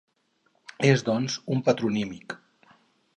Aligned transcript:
És, 0.91 1.03
doncs, 1.09 1.37
un 1.57 1.61
patronímic. 1.67 2.35